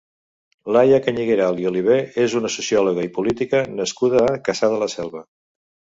[0.75, 5.27] Laia Cañigueral i Olivé és una sociòloga i política nascuda a Cassà de la Selva.